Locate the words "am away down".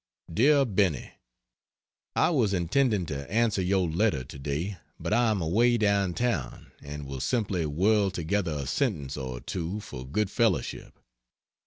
5.29-6.15